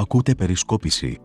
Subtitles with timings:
[0.00, 1.18] Ακούτε περισκόπηση.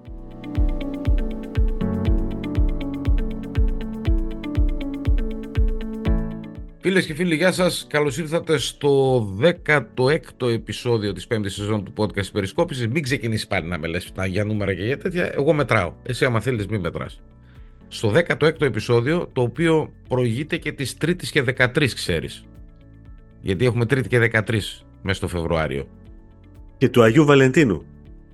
[6.79, 7.87] Φίλες και φίλοι, γεια σας.
[7.89, 12.87] Καλώς ήρθατε στο 16ο επεισόδιο της 5η σεζόν του podcast Περισκόπησης.
[12.87, 15.33] Μην ξεκινήσεις πάλι να με λες για νούμερα και για τέτοια.
[15.33, 15.93] Εγώ μετράω.
[16.03, 17.21] Εσύ, άμα θέλεις, μην μετράς.
[17.87, 22.45] Στο 16ο επεισόδιο, το οποίο προηγείται και της 3η και 13, ξέρεις.
[23.41, 25.87] Γιατί έχουμε 3η και 13 μέσα στο Φεβρουάριο.
[26.77, 27.85] Και του Αγίου Βαλεντίνου.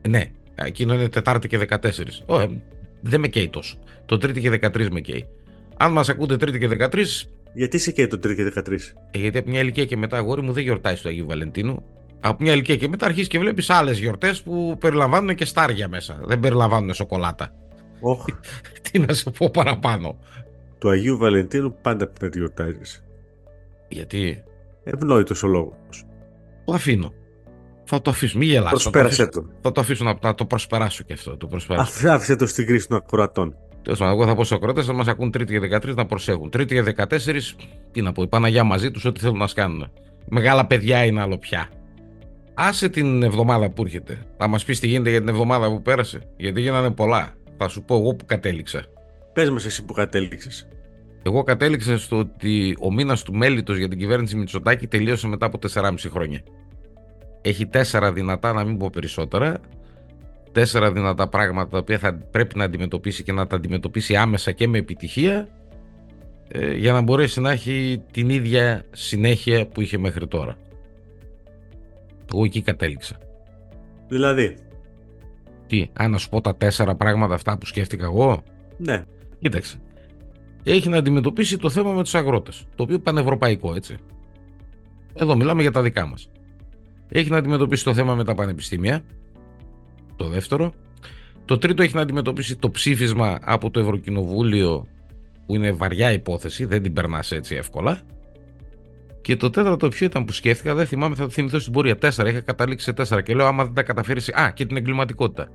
[0.07, 1.77] Ναι, εκείνο είναι Τετάρτη και 14.
[2.25, 2.61] Ω, ε,
[3.01, 3.77] δεν με καίει τόσο.
[4.05, 5.27] Το Τρίτη και 13 με καίει.
[5.77, 7.03] Αν μας ακούτε Τρίτη και 13,
[7.53, 8.95] Γιατί είσαι και το 3 και 13.
[9.11, 11.83] ε, γιατί από μια ηλικία και μετά αγόρι μου δεν γιορτάζει το Αγίου Βαλεντίνου.
[12.19, 16.19] Από μια ηλικία και μετά αρχίζεις και βλέπεις άλλες γιορτές που περιλαμβάνουν και στάρια μέσα.
[16.23, 17.53] Δεν περιλαμβάνουν σοκολάτα.
[17.99, 18.25] Όχ,
[18.91, 20.17] Τι να σου πω παραπάνω.
[20.77, 23.03] του Αγίου Βαλεντίνου πάντα πρέπει να τη γιορτάζεις.
[23.87, 24.43] Γιατί;
[24.83, 26.05] Ευνόητος ο λόγος.
[26.65, 27.13] το αφήνω.
[27.91, 28.69] Θα το αφήσω, μην γελάς.
[28.69, 29.59] Προσπέρασε θα, το αφήσω, το.
[29.61, 31.37] θα το αφήσω να, να το προσπεράσω και αυτό.
[31.37, 31.91] Το προσπεράσω.
[31.91, 33.55] Αφ- Άφησε το στην κρίση των ακροατών.
[33.81, 36.49] Τέλος πάντων, εγώ θα πω στους ακροατές να μας ακούν Τρίτη και 13 να προσέχουν.
[36.49, 37.55] Τρίτη και 14,
[37.91, 39.91] τι να πω, η Παναγιά μαζί τους, ό,τι θέλουν να σκάνουν.
[40.29, 41.69] Μεγάλα παιδιά είναι άλλο πια.
[42.53, 44.17] Άσε την εβδομάδα που έρχεται.
[44.37, 46.21] Θα μας πεις τι γίνεται για την εβδομάδα που πέρασε.
[46.37, 47.33] Γιατί γίνανε πολλά.
[47.57, 48.83] Θα σου πω εγώ που κατέληξα.
[49.33, 50.67] Πες μας εσύ που κατέληξες.
[51.23, 55.57] Εγώ κατέληξα στο ότι ο μήνας του μέλητος για την κυβέρνηση Μητσοτάκη τελείωσε μετά από
[55.73, 56.41] 4,5 χρόνια.
[57.41, 59.59] Έχει τέσσερα δυνατά, να μην πω περισσότερα.
[60.51, 64.67] Τέσσερα δυνατά πράγματα τα οποία θα πρέπει να αντιμετωπίσει και να τα αντιμετωπίσει άμεσα και
[64.67, 65.47] με επιτυχία
[66.47, 70.57] ε, για να μπορέσει να έχει την ίδια συνέχεια που είχε μέχρι τώρα.
[72.33, 73.17] Εγώ εκεί κατέληξα.
[74.07, 74.57] Δηλαδή,
[75.67, 78.43] Τι, αν να σου πω τα τέσσερα πράγματα αυτά που σκέφτηκα εγώ,
[78.77, 79.03] ναι.
[79.39, 79.77] Κοίταξε.
[80.63, 83.97] Έχει να αντιμετωπίσει το θέμα με τους αγρότες, το οποίο είναι πανευρωπαϊκό, έτσι.
[85.13, 86.29] Εδώ μιλάμε για τα δικά μας.
[87.09, 89.03] Έχει να αντιμετωπίσει το θέμα με τα πανεπιστήμια,
[90.15, 90.73] το δεύτερο.
[91.45, 94.87] Το τρίτο έχει να αντιμετωπίσει το ψήφισμα από το Ευρωκοινοβούλιο,
[95.45, 98.01] που είναι βαριά υπόθεση, δεν την περνάς έτσι εύκολα.
[99.21, 101.97] Και το τέταρτο ποιο ήταν που σκέφτηκα, δεν θυμάμαι, θα το θυμηθώ στην πορεία.
[101.97, 104.33] Τέσσερα, είχα καταλήξει σε τέσσερα και λέω άμα δεν τα καταφέρεις.
[104.33, 105.49] Α, και την εγκληματικότητα,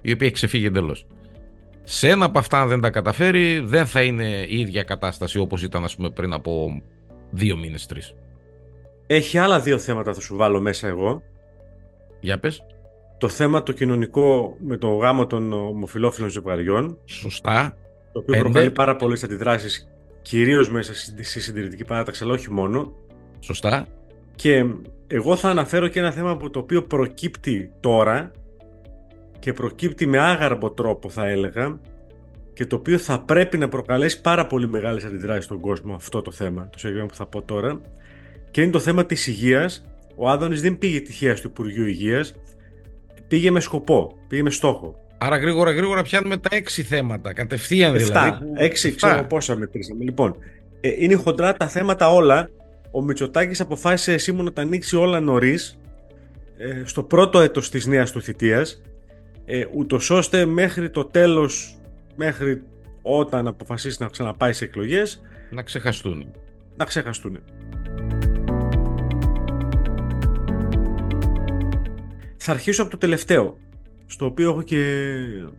[0.00, 1.06] η οποία έχει ξεφύγει εντελώς.
[1.82, 5.62] Σε ένα από αυτά, αν δεν τα καταφέρει, δεν θα είναι η ίδια κατάσταση όπως
[5.62, 6.82] ήταν, ας πούμε, πριν από
[7.30, 8.14] δύο μήνες, τρεις.
[9.06, 11.22] Έχει άλλα δύο θέματα θα σου βάλω μέσα εγώ.
[12.20, 12.62] Για πες.
[13.18, 17.76] Το θέμα το κοινωνικό με το γάμο των ομοφυλόφιλων ζευγαριών, Σωστά.
[18.12, 18.38] το οποίο Πέντε.
[18.48, 19.88] προκαλεί πάρα πολλές αντιδράσεις,
[20.22, 22.92] κυρίως μέσα στη στη συντηρητική παράταξη, αλλά όχι μόνο.
[23.40, 23.86] Σωστά.
[24.34, 24.64] Και
[25.06, 28.30] εγώ θα αναφέρω και ένα θέμα που το οποίο προκύπτει τώρα
[29.38, 31.78] και προκύπτει με άγαρμπο τρόπο θα έλεγα
[32.52, 36.30] και το οποίο θα πρέπει να προκαλέσει πάρα πολύ μεγάλες αντιδράσεις στον κόσμο αυτό το
[36.30, 37.80] θέμα, το συγκεκριμένο που θα πω τώρα
[38.54, 39.84] και είναι το θέμα της υγείας.
[40.16, 42.34] Ο Άδωνης δεν πήγε τυχαία στο Υπουργείο Υγείας,
[43.28, 44.94] πήγε με σκοπό, πήγε με στόχο.
[45.18, 48.44] Άρα γρήγορα γρήγορα πιάνουμε τα έξι θέματα, κατευθείαν Εφτά, δηλαδή.
[48.44, 49.08] που- έξι, Εφτά.
[49.10, 50.04] ξέρω πόσα μετρήσαμε.
[50.04, 50.36] Λοιπόν,
[50.80, 52.50] ε, είναι χοντρά τα θέματα όλα.
[52.90, 55.78] Ο Μητσοτάκης αποφάσισε σήμερα να τα ανοίξει όλα νωρίς,
[56.56, 58.82] ε, στο πρώτο έτος της νέας του θητείας,
[59.44, 61.78] ε, ούτως ώστε μέχρι το τέλος,
[62.16, 62.62] μέχρι
[63.02, 66.26] όταν αποφασίσει να ξαναπάει σε εκλογές, Να ξεχαστούν.
[66.76, 67.38] να ξεχαστούν.
[72.46, 73.58] Θα αρχίσω από το τελευταίο,
[74.06, 75.04] στο οποίο έχω και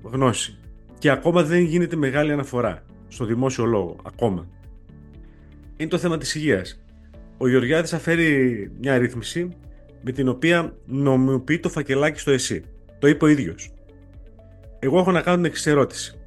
[0.04, 0.58] γνώση.
[0.98, 4.48] Και ακόμα δεν γίνεται μεγάλη αναφορά στο δημόσιο λόγο, ακόμα.
[5.78, 6.84] Είναι το θέμα της υγείας.
[7.38, 9.50] Ο Γεωργιάδης θα φέρει μια ρύθμιση
[10.02, 12.64] με την οποία νομιμοποιεί το φακελάκι στο ΕΣΥ.
[13.00, 13.74] Το είπε ο ίδιος.
[14.80, 16.20] Εγώ έχω να κάνω την εξής ερώτηση.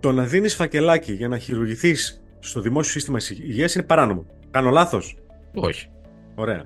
[0.00, 4.26] Το να δίνεις φακελάκι για να χειρουργηθείς στο δημόσιο σύστημα υγείας είναι παράνομο.
[4.50, 5.16] Κάνω λάθος;
[5.54, 5.88] Όχι.
[6.34, 6.64] Ωραία.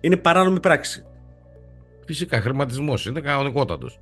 [0.00, 1.06] Είναι παράνομη πράξη.
[2.06, 4.00] Φυσικά, χρηματισμός είναι κανονικότατος.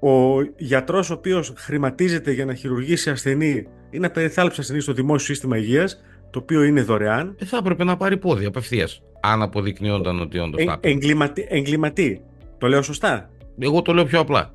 [0.00, 5.34] Ο γιατρός ο οποίος χρηματίζεται για να χειρουργήσει ασθενή ή να περιθάλψει ασθενή στο δημόσιο
[5.34, 6.00] σύστημα υγείας,
[6.30, 9.02] το οποίο είναι δωρεάν, Ε, θα έπρεπε να πάρει πόδι απευθείας.
[9.20, 10.94] Αν αποδεικνύονταν ότι όντως ε, θα έπρεπε.
[10.94, 12.22] εγκληματί, εγκληματί.
[12.58, 14.52] Το λέω σωστά; Εγώ το λέω πιο απλά.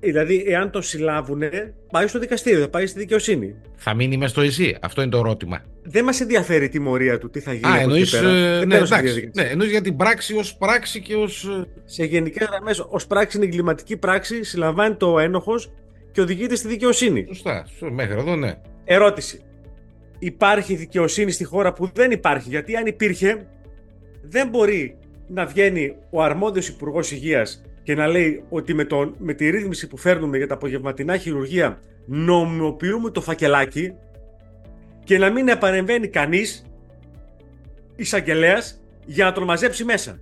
[0.00, 1.42] Δηλαδή, εάν το συλλάβουν,
[1.90, 3.54] πάει στο δικαστήριο, θα πάει στη δικαιοσύνη.
[3.76, 4.76] Θα μείνει μέσα στο ΕΣΥ.
[4.80, 5.64] Αυτό είναι το ερώτημα.
[5.82, 7.66] Δεν μας ενδιαφέρει η τιμωρία του, τι θα γίνει.
[7.66, 8.12] Α, από εννοείς.
[8.12, 8.32] εκεί πέρα.
[8.34, 9.12] Δεν ναι, μπαίνω στη εντάξει.
[9.12, 9.44] διαδικασία.
[9.44, 11.48] Ναι, εννοείς για την πράξη ως πράξη και ως.
[11.84, 15.72] Σε γενικές γραμμές, ως πράξη είναι εγκληματική πράξη, συλλαμβάνει το ένοχος
[16.12, 17.24] και οδηγείται στη δικαιοσύνη.
[17.28, 17.64] Σωστά.
[17.68, 17.90] Σωστά.
[17.90, 18.54] Μέχρι εδώ, ναι.
[18.84, 19.40] Ερώτηση.
[20.18, 23.46] Υπάρχει δικαιοσύνη στη χώρα που δεν υπάρχει, γιατί αν υπήρχε,
[24.22, 24.96] δεν μπορεί
[25.28, 29.86] να βγαίνει ο αρμόδιος υπουργός Υγείας και να λέει ότι με, τον, με τη ρύθμιση
[29.86, 33.92] που φέρνουμε για τα απογευματινά χειρουργία νομιμοποιούμε το φακελάκι
[35.04, 36.64] και να μην επανεμβαίνει κανείς
[37.96, 40.20] εισαγγελέας για να τον μαζέψει μέσα.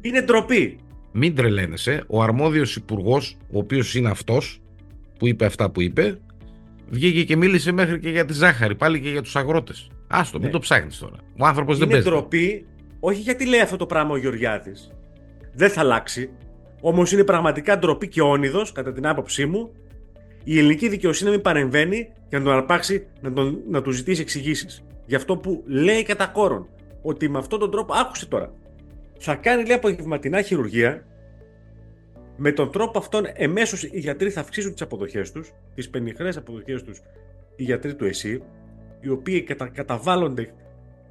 [0.00, 0.78] Είναι ντροπή.
[1.12, 2.04] μην τρελαίνεσαι.
[2.06, 4.60] Ο αρμόδιος υπουργός, ο οποίος είναι αυτός
[5.18, 6.18] που είπε αυτά που είπε,
[6.90, 9.90] βγήκε και μίλησε μέχρι και για τη ζάχαρη, πάλι και για τους αγρότες.
[10.06, 10.52] Άστο, μην Ναι.
[10.52, 11.16] το ψάχνεις τώρα.
[11.38, 12.10] Ο άνθρωπος δεν Είναι παίζει.
[12.10, 12.66] ντροπή,
[13.00, 14.92] όχι γιατί λέει αυτό το πράγμα ο Γεωργιάδης.
[15.58, 16.30] Δεν θα αλλάξει.
[16.80, 19.70] Όμως είναι πραγματικά ντροπή και όνειδος, κατά την άποψή μου,
[20.44, 24.20] η ελληνική δικαιοσύνη να μην παρεμβαίνει και να τον αρπάξει, να, τον, να του ζητήσει
[24.20, 24.84] εξηγήσεις.
[25.06, 26.68] Για αυτό που λέει κατά κόρον.
[27.02, 28.52] Ότι με αυτόν τον τρόπο, άκουσε τώρα,
[29.18, 31.06] θα κάνει λέει απογευματινά χειρουργία.
[32.36, 36.82] Με τον τρόπο αυτόν, εμέσως οι γιατροί θα αυξήσουν τις αποδοχές τους, τις πενιχρές αποδοχές
[36.82, 37.00] τους,
[37.56, 38.42] οι γιατροί του ΕΣΥ,
[39.00, 40.54] οι οποίοι κατα, καταβάλλονται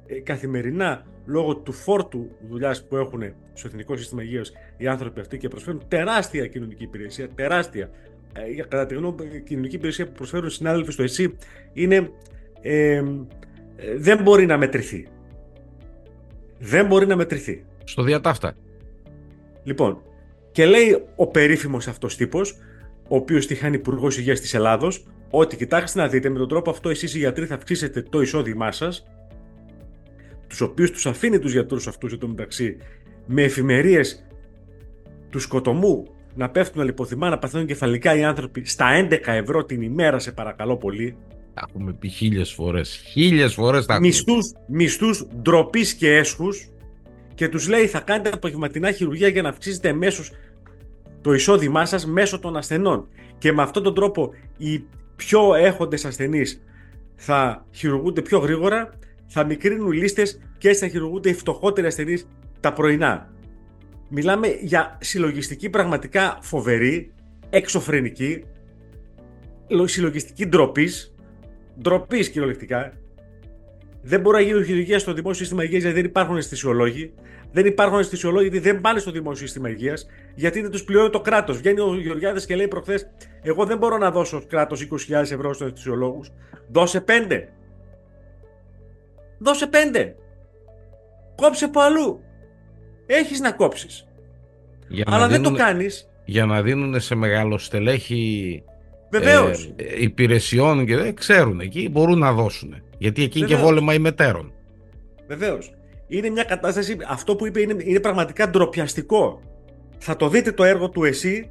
[0.06, 3.22] ε, καθημερινά λόγω του φόρτου δουλειάς που έχουν
[3.58, 7.28] στο Εθνικό Σύστημα Υγείας οι άνθρωποι αυτοί και προσφέρουν τεράστια κοινωνική υπηρεσία.
[7.34, 7.90] Τεράστια.
[8.32, 11.36] Ε, για- κατά τη γνώμη μου, η κοινωνική υπηρεσία που προσφέρουν οι συνάδελφοι στο ΕΣΥ
[11.72, 12.10] είναι.
[12.60, 13.02] ε, ε,
[13.96, 15.06] δεν μπορεί να μετρηθεί.
[16.58, 17.64] Δεν μπορεί να μετρηθεί.
[17.84, 18.56] Στο διατάφτα.
[19.64, 20.02] Λοιπόν,
[20.52, 22.58] και λέει ο περίφημος αυτός τύπος,
[23.08, 26.88] ο οποίος τυχάνει υπουργός Υγείας της Ελλάδος, ότι κοιτάξτε να δείτε, με τον τρόπο αυτό
[26.88, 29.06] εσείς οι γιατροί θα αυξήσετε το εισόδημά σας,
[30.46, 32.76] τους οποίους τους αφήνει τους γιατρούς αυτούς εδώ μεταξύ
[33.28, 34.26] με εφημερίες
[35.30, 40.18] του σκοτωμού να πέφτουν αλιποθυμά, να παθαίνουν κεφαλικά οι άνθρωποι στα 11 ευρώ την ημέρα,
[40.18, 41.16] σε παρακαλώ πολύ.
[41.54, 43.02] Τα έχουμε πει χίλιες φορές.
[43.10, 44.08] Χίλιες φορές τα έχουμε.
[44.08, 46.68] μισθούς, μισθούς ντροπής και έσχους
[47.34, 50.30] και τους λέει θα κάνετε απογευματινά χειρουργία για να αυξήσετε μέσως
[51.20, 53.08] το εισόδημά σας μέσω των ασθενών.
[53.38, 54.84] Και με αυτόν τον τρόπο οι
[55.16, 56.62] πιο έχοντες ασθενείς
[57.16, 62.26] θα χειρουργούνται πιο γρήγορα, θα μικρύνουν λίστες και έτσι θα χειρουργούνται οι φτωχότεροι ασθενείς
[62.60, 63.32] τα πρωινά.
[64.08, 67.12] Μιλάμε για συλλογιστική πραγματικά φοβερή,
[67.50, 68.44] εξωφρενική,
[69.84, 71.14] συλλογιστική ντροπής,
[71.82, 72.92] ντροπής κυριολεκτικά,
[74.02, 77.14] δεν μπορεί να γίνει χειρουργία στο δημόσιο σύστημα υγείας γιατί δεν υπάρχουν αισθησιολόγοι.
[77.52, 81.20] Δεν υπάρχουν αισθησιολόγοι γιατί δεν πάνε στο δημόσιο σύστημα υγείας, γιατί δεν τους πληρώνει το
[81.20, 81.58] κράτος.
[81.58, 83.10] Βγαίνει ο Γεωργιάδης και λέει προχθές:
[83.42, 86.30] Εγώ δεν μπορώ να δώσω κράτος 20.000 ευρώ στους αισθησιολόγους.
[86.68, 87.48] Δώσε 5.
[89.38, 90.14] Δώσε 5.
[91.34, 92.22] Κόψε από αλλού.
[93.10, 94.06] Έχεις να κόψεις.
[94.88, 96.08] Για να Αλλά δεν το δίνουνε- κάνεις.
[96.24, 98.62] Για να δίνουν σε μεγαλοστελέχη
[99.10, 99.72] Βεβαίως.
[99.76, 102.74] ε, ε, υπηρεσιών και δεν ξέρουν εκεί, μπορούν να δώσουν.
[102.98, 103.70] Γιατί εκεί είναι και Βεβαίως.
[103.70, 104.52] βόλεμα ημετέρων.
[105.26, 105.72] Βεβαίως.
[106.08, 109.40] Είναι μια κατάσταση, αυτό που είπε είναι, είναι πραγματικά ντροπιαστικό.
[109.98, 111.50] Θα το δείτε το έργο του εσύ,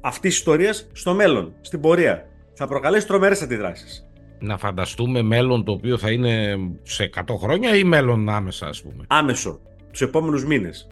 [0.00, 2.26] αυτής της ιστορίας, στο μέλλον, στην πορεία.
[2.54, 4.06] Θα προκαλέσει τρομερές αντιδράσεις.
[4.38, 9.04] Να φανταστούμε μέλλον το οποίο θα είναι σε 100 χρόνια ή μέλλον άμεσα, ας πούμε.
[9.06, 9.60] Άμεσο,
[9.90, 10.88] τους επόμενους μήνες.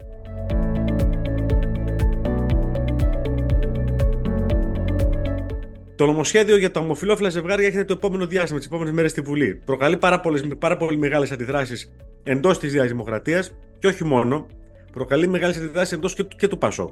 [5.95, 9.61] Το νομοσχέδιο για τα ομοφυλόφιλα ζευγάρια έρχεται το επόμενο διάστημα, τις επόμενες μέρες στη Βουλή.
[9.65, 11.91] Προκαλεί πάρα, πολλές, πάρα πολύ μεγάλες αντιδράσεις
[12.23, 14.47] εντός της Νέας Δημοκρατίας και όχι μόνο.
[14.91, 16.91] Προκαλεί μεγάλες αντιδράσεις εντός και, του- και του Πασόκ.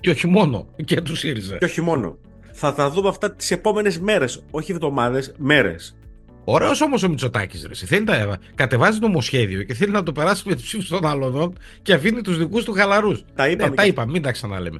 [0.00, 1.56] Και όχι μόνο, και του ΣΥΡΙΖΑ.
[1.58, 2.18] Και όχι μόνο.
[2.52, 5.96] Θα τα δούμε αυτά τις επόμενες μέρες, όχι εβδομάδες, μέρες.
[6.44, 7.70] Ωραίος όμως ο Μητσοτάκης, ρε.
[7.70, 7.86] εσύ.
[7.86, 11.52] Θέλει τα, κατεβάζει νομοσχέδιο και θέλει να το περάσει με τους ψήφους των άλλων
[11.82, 13.24] και αφήνει τους δικούς του χαλαρούς.
[13.34, 13.68] Τα είπαμε.
[13.70, 14.78] Ναι, τα και- είπα, μην τα ξαναλέμε.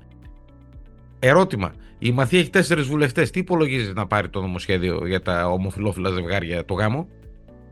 [1.19, 1.72] Ερώτημα.
[2.05, 3.31] Η Μαθία έχει τέσσερις βουλευτές.
[3.31, 7.09] Τι υπολογίζεις να πάρει το νομοσχέδιο για τα ομοφυλόφιλα ζευγάρια το γάμο;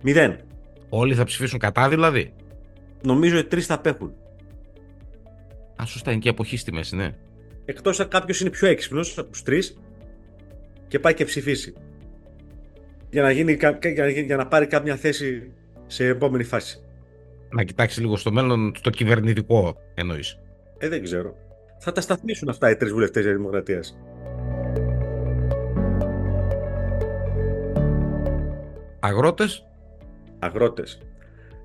[0.02, 0.37] Μηδέν.
[0.88, 2.32] Όλοι θα ψηφίσουν κατά δηλαδή;
[3.02, 4.12] Νομίζω ότι τρεις θα απέχουν.
[5.83, 7.14] Α, σωστά, είναι και αποχή στη μέση, ναι.
[7.64, 9.80] Εκτός αν κάποιος είναι πιο έξυπνος από τους τρεις
[10.88, 11.75] και πάει και ψηφίσει.
[13.11, 15.52] Για να, γίνει, κα- για, να γίνει- για να πάρει κάποια θέση
[15.87, 16.83] σε επόμενη φάση.
[17.50, 20.38] Να κοιτάξει λίγο στο μέλλον, στο κυβερνητικό εννοείς.
[20.78, 21.35] Ε, δεν ξέρω.
[21.78, 23.97] Θα τα σταθμίσουν αυτά οι τρεις βουλευτές της Δημοκρατίας.
[29.04, 29.66] Αγρότες,
[30.38, 31.00] Αγρότες.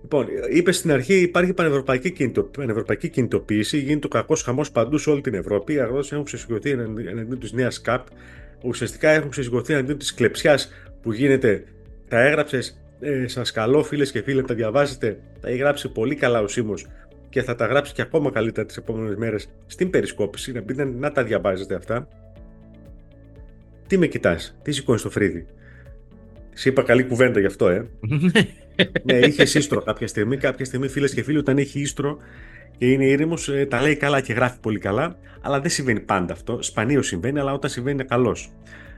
[0.01, 5.09] Λοιπόν, είπες στην αρχή υπάρχει πανευρωπαϊκή, κινητο, πανευρωπαϊκή κινητοποίηση, γίνεται ο κακός χαμός παντού σε
[5.09, 5.73] όλη την Ευρώπη.
[5.73, 8.07] Οι αγρότες έχουν ξεσηκωθεί εναντί- εναντίον της νέας ΚΑΠ.
[8.63, 11.63] Ουσιαστικά έχουν ξεσηκωθεί εναντίον της κλεψιάς που γίνεται.
[12.07, 15.19] Τα έγραψες, ε, σας καλώ φίλες και φίλοι, να τα διαβάσετε.
[15.41, 16.73] Τα έχει γράψει πολύ καλά ο Σίμω
[17.29, 20.51] και θα τα γράψει και ακόμα καλύτερα τις επόμενες μέρες στην περισκόπηση.
[20.51, 22.07] Να μπείτε να τα διαβάζετε αυτά.
[23.87, 25.45] Τι με κοιτάς, τι σηκώνεις το φρύδι;
[26.59, 27.87] Σε είπα καλή κουβέντα γι' αυτό, ε.
[29.03, 30.37] ναι, είχε ίστρο κάποια στιγμή.
[30.37, 32.17] Κάποια στιγμή, φίλες και φίλοι, όταν έχει ίστρο
[32.77, 35.17] και είναι ήρεμος, τα λέει καλά και γράφει πολύ καλά.
[35.41, 36.61] Αλλά δεν συμβαίνει πάντα αυτό.
[36.61, 38.51] Σπανίως συμβαίνει, αλλά όταν συμβαίνει είναι καλός.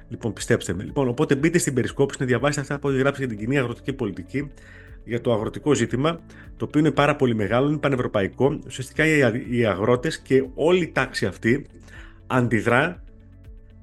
[0.10, 0.84] Λοιπόν, πιστέψτε με.
[0.84, 3.94] Λοιπόν, οπότε μπείτε στην περισκόπηση να διαβάσετε αυτά που έχει γράψει για την κοινή αγροτική
[3.94, 4.52] πολιτική,
[5.06, 6.20] για το αγροτικό ζήτημα,
[6.58, 8.60] το οποίο είναι πάρα πολύ μεγάλο, είναι πανευρωπαϊκό.
[8.66, 11.66] Ουσιαστικά οι- οι αγρότες και όλη η τάξη αυτή
[12.28, 13.04] αντιδρά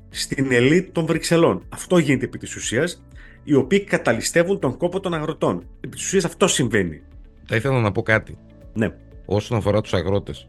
[0.09, 1.62] στην ελίτ των Βρυξελών.
[1.68, 3.05] Αυτό γίνεται επί της ουσίας,
[3.48, 5.66] οι οποίοι καταλυστεύουν τον κόπο των αγροτών.
[5.80, 7.02] Επί της ουσίας αυτό συμβαίνει.
[7.44, 8.38] θα ήθελα να πω κάτι
[8.74, 8.94] Ναι.
[9.24, 10.46] όσον αφορά τους αγρότες.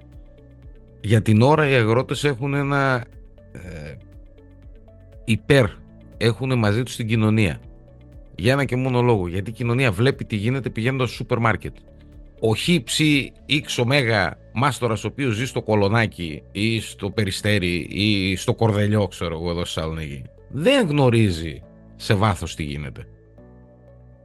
[1.02, 3.06] Για την ώρα οι αγρότες έχουν ένα
[3.52, 3.96] ε,
[5.26, 5.66] υπέρ,
[6.18, 7.60] έχουν μαζί τους την κοινωνία.
[8.36, 11.76] Για ένα και μόνο λόγο, γιατί η κοινωνία βλέπει τι γίνεται πηγαίνοντας στο σούπερ μάρκετ.
[12.40, 18.54] Ο χύψη X ωμέγα μάστορας ο οποίος ζει στο Κολονάκι ή στο Περιστέρι ή στο
[18.54, 21.62] Κορδελιό, ξέρω εγώ εδώ στη Σαλονίκη, δεν γνωρίζει
[21.98, 23.08] σε βάθος τι γίνεται.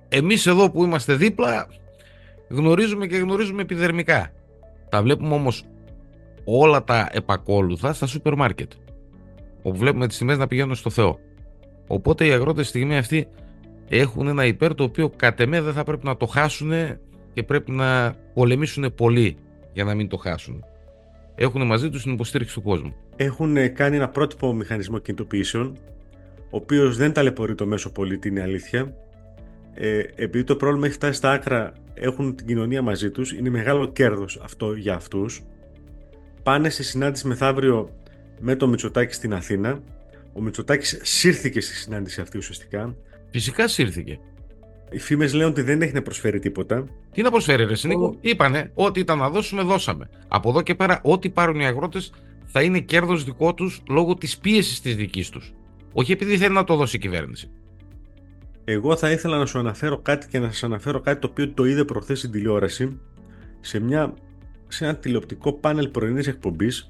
[0.08, 1.68] Εμείς εδώ που είμαστε δίπλα
[2.48, 4.32] γνωρίζουμε και γνωρίζουμε επιδερμικά.
[4.88, 5.64] Τα βλέπουμε όμως
[6.44, 8.72] όλα τα επακόλουθα στα σούπερ μάρκετ.
[9.62, 11.18] Όπου βλέπουμε τις τιμές να πηγαίνουν στο Θεό.
[11.86, 13.28] Οπότε οι αγρότες στη στιγμή αυτή
[13.88, 16.72] έχουν ένα υπέρ το οποίο κατ' εμέ δεν θα πρέπει να το χάσουν
[17.32, 19.36] και πρέπει να πολεμήσουν πολύ
[19.72, 20.64] για να μην το χάσουν.
[21.34, 22.94] Έχουν μαζί τους την υποστήριξη του κόσμου.
[23.16, 25.78] Έχουν κάνει ένα πρότυπο μηχανισμό κινητοποιήσεων,
[26.52, 28.94] ο οποίος δεν ταλαιπωρεί το μέσο πολίτη, είναι αλήθεια.
[29.74, 33.92] Ε, επειδή το πρόβλημα έχει φτάσει στα άκρα, έχουν την κοινωνία μαζί τους, είναι μεγάλο
[33.92, 35.42] κέρδος αυτό για αυτούς.
[36.42, 37.90] Πάνε σε συνάντηση μεθαύριο
[38.40, 39.82] με το Μητσοτάκη στην Αθήνα.
[40.32, 42.96] Ο Μητσοτάκης σύρθηκε στη συνάντηση αυτή ουσιαστικά.
[43.30, 44.18] Φυσικά σύρθηκε.
[44.90, 46.84] Οι φήμες λένε ότι δεν έχει να προσφέρει τίποτα.
[47.12, 50.08] Τι να προσφέρει, Ρε Σινίκο; Είπανε ότι ήταν να δώσουμε, δώσαμε.
[50.28, 52.12] Από εδώ και πέρα, ό,τι πάρουν οι αγρότες
[52.46, 55.52] θα είναι κέρδος δικό τους λόγω της πίεσης της δικής τους.
[55.92, 57.50] Όχι επειδή θέλει να το δώσει η κυβέρνηση.
[58.64, 61.64] Εγώ θα ήθελα να σου αναφέρω κάτι και να σας αναφέρω κάτι το οποίο το
[61.64, 63.00] είδε προχθές στην τηλεόραση
[63.60, 64.14] σε, μια,
[64.68, 66.88] σε ένα τηλεοπτικό πάνελ πρωινής εκπομπής.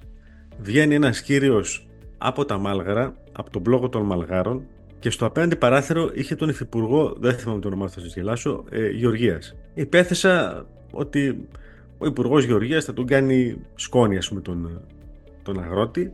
[0.58, 1.86] Βγαίνει ένας κύριος
[2.18, 4.66] από τα Μάλγαρα, από τον μπλόγο των Μαλγάρων
[4.98, 8.88] και στο απέναντι παράθυρο είχε τον υφυπουργό, δεν θυμάμαι το όνομά θα σας γελάσω, ε,
[8.88, 9.56] Γεωργίας.
[9.74, 11.48] Υπέθεσα ότι
[11.98, 14.80] ο υπουργό Γεωργίας θα τον κάνει σκόνη, ας πούμε, τον,
[15.42, 16.12] τον αγρότη.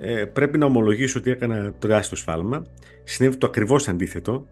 [0.00, 2.66] Ε, πρέπει να ομολογήσω ότι έκανα τεράστιο σφάλμα.
[3.04, 4.46] Συνέβη το ακριβώς αντίθετο.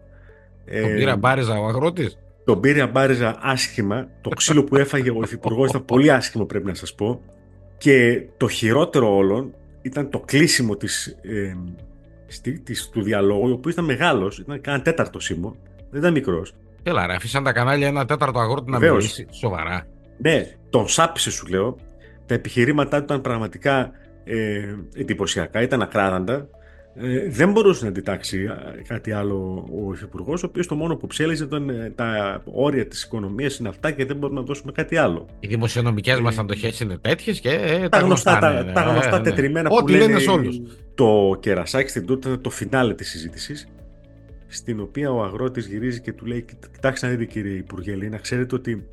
[0.65, 4.07] Ε, τον πήρε μπάριζα ο αγρότης; Τον πήρε μπάριζα άσχημα.
[4.21, 7.21] Το ξύλο που έφαγε ο υφυπουργός ήταν πολύ άσχημο, πρέπει να σας πω.
[7.77, 11.55] Και το χειρότερο όλων ήταν το κλείσιμο της, ε,
[12.63, 15.55] της, του διαλόγου, ο οποίος ήταν μεγάλος, ήταν κανένα τέταρτο σήμο,
[15.89, 16.53] δεν ήταν μικρός.
[16.83, 19.27] Έλα, ρε, αφήσαν τα κανάλια ένα τέταρτο αγρότη να μιλήσει.
[19.31, 19.85] Σοβαρά.
[20.17, 21.75] Ναι, τον σάπισε, σου λέω.
[22.25, 23.91] Τα επιχειρήματά του ήταν πραγματικά
[24.29, 26.47] ε, εντυπωσιακά, ήταν ακράδαντα.
[26.95, 28.47] Ε, δεν μπορούσε να αντιτάξει
[28.87, 33.03] κάτι άλλο ο Υφυπουργός, ο οποίος το μόνο που ψέλιζε ήταν ε, τα όρια της
[33.03, 35.25] οικονομίας είναι αυτά και δεν μπορούμε να δώσουμε κάτι άλλο.
[35.39, 39.17] Οι δημοσιονομικές ε, μας αντοχέ είναι τέτοιες και ε, τα, γνωστά, τα, ναι, τα γνωστά
[39.17, 40.61] ναι, τετριμένα που λένε, λένε σε όλους.
[40.95, 43.67] Το κερασάκι στην τούτα το φινάλε της συζήτησης.
[44.47, 48.55] Στην οποία ο αγρότης γυρίζει και του λέει: Κοιτάξτε να δείτε, κύριε Υπουργέ, να ξέρετε
[48.55, 48.87] ότι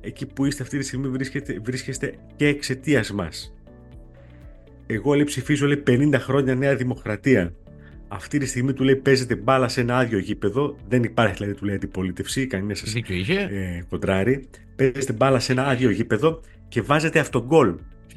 [0.00, 3.52] εκεί που είστε αυτή τη στιγμή βρίσκεστε, βρίσκεστε και εξαιτίας μας.
[4.92, 7.52] Εγώ λέει ψηφίζω λέει 50 χρόνια Νέα Δημοκρατία.
[8.08, 10.76] Αυτή τη στιγμή του λέει παίζετε μπάλα σε ένα άδειο γήπεδο.
[10.88, 14.48] Δεν υπάρχει δηλαδή του λέει αντιπολίτευση, κανένα σας ε, κοντράρει.
[14.76, 17.74] Παίζετε μπάλα σε ένα άδειο γήπεδο και βάζετε αυτογκολ.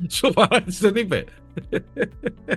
[0.10, 1.24] Σοβαρά τι τον είπε.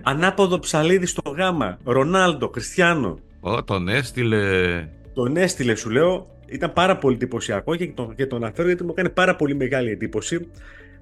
[0.03, 1.79] Ανάποδο ψαλίδι στο γάμα.
[1.85, 3.19] Ρονάλντο, Κριστιανό.
[3.41, 4.39] Ω, τον έστειλε.
[5.15, 6.37] Τον έστειλε, σου λέω.
[6.47, 9.91] Ήταν πάρα πολύ εντυπωσιακό και τον, και τον αναφέρω γιατί μου έκανε πάρα πολύ μεγάλη
[9.91, 10.49] εντύπωση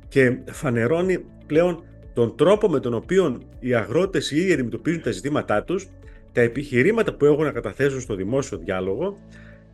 [0.08, 1.84] και φανερώνει πλέον
[2.16, 5.86] τον τρόπο με τον οποίο οι αγρότες οι ίδιοι αντιμετωπίζουν τα ζητήματά τους,
[6.32, 9.18] τα επιχειρήματα που έχουν να καταθέσουν στο δημόσιο διάλογο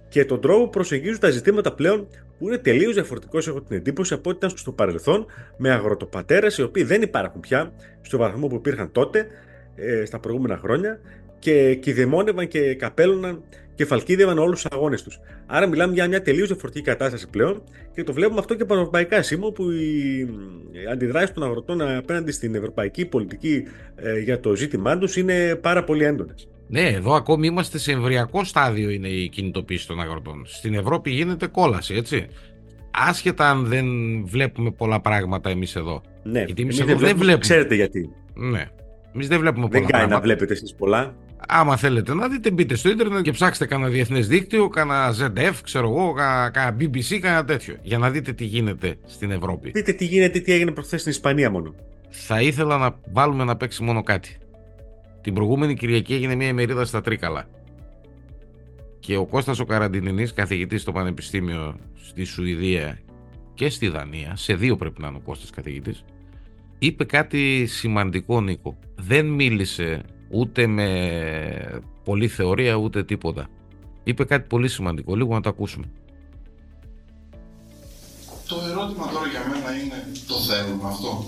[0.08, 2.06] και τον τρόπο που προσεγγίζουν τα ζητήματα πλέον
[2.38, 6.62] που είναι τελείως διαφορετικό, έχω την εντύπωση, από ό,τι ήταν στο παρελθόν με αγροτοπατέρες οι
[6.62, 9.26] οποίοι δεν υπάρχουν πια στο βαθμό που υπήρχαν τότε,
[9.74, 11.00] ε, στα προηγούμενα χρόνια
[11.38, 13.42] και κυδεμόνευαν και καπέλωναν
[13.82, 15.18] και φαλκίδευαν όλους τους αγώνες τους.
[15.46, 17.62] Άρα, μιλάμε για μια τελείως διαφορετική κατάσταση πλέον
[17.94, 20.28] και το βλέπουμε αυτό και πανευρωπαϊκά σήμα, που οι
[20.92, 23.62] αντιδράσεις των αγροτών απέναντι στην ευρωπαϊκή πολιτική
[23.94, 26.48] ε, για το ζήτημά τους είναι πάρα πολύ έντονες.
[26.68, 30.42] Ναι, εδώ ακόμη είμαστε σε εμβριακό στάδιο είναι η κινητοποίηση των αγροτών.
[30.46, 32.26] Στην Ευρώπη γίνεται κόλαση, έτσι.
[32.90, 33.86] Άσχετα αν δεν
[34.26, 36.02] βλέπουμε πολλά πράγματα εμείς εδώ.
[36.22, 37.38] Ναι, γιατί εμείς εδώ δεν βλέπουμε.
[37.38, 38.10] Ξέρετε γιατί.
[38.34, 38.64] Ναι.
[39.14, 39.80] Εμείς δεν βλέπουμε πολλά.
[39.80, 41.14] Δεν κάνει να βλέπετε εσείς πολλά.
[41.48, 45.88] Άμα θέλετε να δείτε, μπείτε στο ίντερνετ και ψάξτε κανένα διεθνές δίκτυο, κανένα ZDF, ξέρω
[45.88, 46.12] εγώ,
[46.52, 47.76] κανένα BBC, κανένα τέτοιο.
[47.82, 49.70] Για να δείτε τι γίνεται στην Ευρώπη.
[49.70, 51.74] Δείτε τι γίνεται, τι έγινε προχθές στην Ισπανία μόνο.
[52.10, 54.36] Θα ήθελα να βάλουμε να παίξει μόνο κάτι.
[55.20, 57.48] Την προηγούμενη Κυριακή έγινε μια ημερίδα στα Τρίκαλα.
[59.00, 62.98] Και ο Κώστας ο Καραντινινής, καθηγητής στο Πανεπιστήμιο στη Σουηδία
[63.54, 66.04] και στη Δανία, σε δύο πρέπει να είναι ο Κώστας καθηγητής,
[66.78, 68.78] είπε κάτι σημαντικό Νίκο.
[68.94, 73.48] Δεν μίλησε ούτε με πολλή θεωρία ούτε τίποτα.
[74.04, 75.86] Είπε κάτι πολύ σημαντικό, λίγο να το ακούσουμε.
[78.46, 81.24] Το ερώτημα τώρα για μένα είναι το θέλουμε αυτό.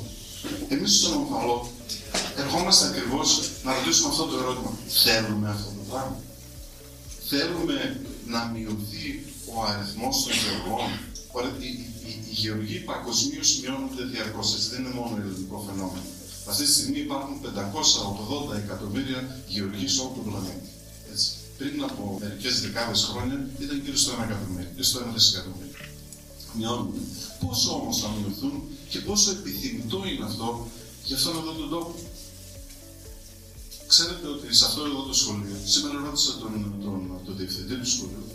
[0.69, 1.67] Εμείς στον Ομφαλό
[2.39, 3.29] ερχόμαστε ακριβώς
[3.65, 4.71] να ρωτήσουμε αυτό το ερώτημα.
[5.05, 6.17] Θέλουμε αυτό το πράγμα;
[7.31, 9.07] Θέλουμε να μειωθεί
[9.53, 10.89] ο αριθμός των γεωργών;
[11.61, 16.07] Οι, οι, οι γεωργοί παγκοσμίως μειώνονται διαρκώς, δεν είναι μόνο ελληνικό φαινόμενο.
[16.51, 17.35] Αυτή τη στιγμή υπάρχουν
[18.53, 20.71] 580 εκατομμύρια γεωργοί σε όλο τον πλανήτη.
[21.13, 21.29] Έτσι.
[21.59, 25.83] Πριν από μερικές δεκάδες χρόνια ήταν γύρω στο 1 εκατομμύριο, στο 1 δισεκατομμύριο.
[26.57, 26.95] Μειώνουν.
[27.43, 28.55] Πόσο όμως θα μειωθούν
[28.91, 30.69] και πόσο επιθυμητό είναι αυτό
[31.05, 31.95] για αυτόν εδώ τον τόπο;
[33.87, 36.53] Ξέρετε ότι σε αυτό εδώ το σχολείο, σήμερα ρώτησα τον,
[36.85, 38.27] τον, τον διευθυντή του σχολείου,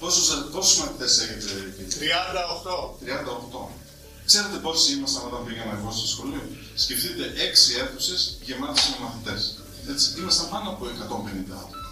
[0.00, 1.46] πόσους, πόσους μαθητές έχετε,
[1.88, 2.94] 38.
[3.00, 3.87] 38.
[4.30, 6.42] Ξέρετε πόσοι ήμασταν όταν πήγαμε εγώ στο σχολείο;
[6.84, 9.40] Σκεφτείτε 6 αίθουσες γεμάτες με μαθητές.
[9.92, 11.86] Έτσι, ήμασταν πάνω από 150 άτομα.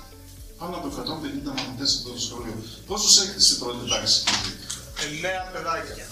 [0.60, 2.56] Πάνω από 150 μαθητές σε αυτό το σχολείο.
[2.86, 4.56] Πόσους έχετε στην πρώτη τάξη, κύριε;
[5.48, 6.06] 9 παιδάκια.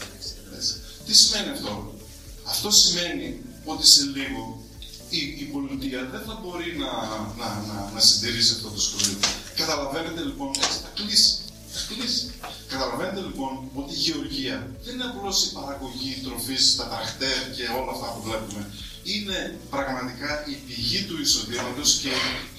[1.07, 1.73] Τι σημαίνει αυτό;
[2.53, 3.29] Αυτό σημαίνει
[3.65, 4.43] ότι σε λίγο
[5.19, 6.91] η, η πολιτεία δεν θα μπορεί να,
[7.41, 9.19] να, να, να συντηρήσει αυτό το σχολείο.
[9.61, 11.34] Καταλαβαίνετε λοιπόν, έτσι θα κλείσει.
[11.87, 12.25] Θα κλείσει.
[12.69, 17.91] Καταλαβαίνετε λοιπόν ότι η γεωργία δεν είναι απλώς η παραγωγή τροφής, τα τραχτέρ και όλα
[17.95, 18.63] αυτά που βλέπουμε.
[19.13, 19.39] Είναι
[19.71, 22.13] πραγματικά η πηγή του εισοδήματος και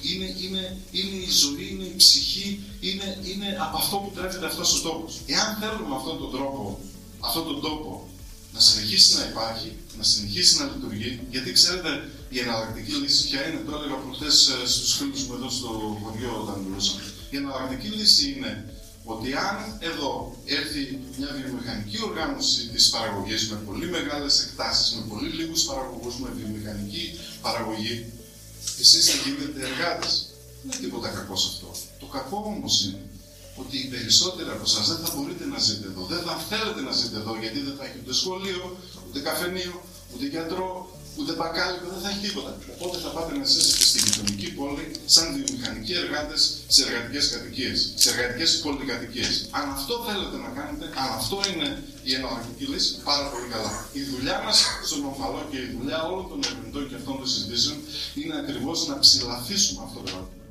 [0.10, 0.63] είναι, είναι,
[0.98, 5.05] είναι η ζωή, είναι η ψυχή, είναι, είναι από αυτό που τρέφεται αυτός ο τόπο.
[5.36, 6.79] Εάν θέλουμε αυτόν τον τρόπο,
[7.27, 8.10] αυτόν τον τόπο
[8.53, 11.91] να συνεχίσει να υπάρχει, να συνεχίσει να λειτουργεί, γιατί ξέρετε,
[12.29, 15.70] η εναλλακτική λύση ποια είναι, το έλεγα προχθέ ε, στους φίλους μου εδώ στο
[16.03, 17.01] χωριό όταν μιλούσαμε.
[17.34, 18.51] Η εναλλακτική λύση είναι
[19.13, 20.12] ότι αν εδώ
[20.45, 26.29] έρθει μια βιομηχανική οργάνωση της παραγωγής με πολύ μεγάλες εκτάσεις, με πολύ λίγους παραγωγούς, με
[26.38, 27.95] βιομηχανική παραγωγή,
[28.79, 30.13] εσείς θα γίνετε εργάτες.
[30.62, 31.71] Δεν είναι τίποτα κακό σε αυτό.
[32.00, 33.01] Το κακό όμως είναι
[33.62, 36.01] ότι οι περισσότεροι από εσάς δεν θα μπορείτε να ζείτε εδώ.
[36.13, 39.75] Δεν θα θέλετε να ζείτε εδώ γιατί δεν θα έχετε ούτε σχολείο, ούτε καφενείο,
[40.13, 40.69] ούτε γιατρό,
[41.19, 42.51] ούτε μπακάλικο, δεν θα έχει τίποτα.
[42.75, 46.41] Οπότε θα πάτε να ζήσετε στη γειτονική πόλη σαν βιομηχανικοί εργάτες
[46.74, 49.34] σε εργατικές κατοικίες, σε εργατικές πολυκατοικίες.
[49.60, 51.67] Αν αυτό θέλετε να κάνετε, αν αυτό είναι
[52.10, 53.72] η εναλλακτική λύση, πάρα πολύ καλά.
[54.00, 54.57] Η δουλειά μας
[54.88, 57.78] στον Ομφαλό και η δουλειά όλων των ερευνητών και αυτών των συζητήσεων
[58.19, 60.43] είναι ακριβώς να ψηλαφίσουμε αυτό το ερώτημα.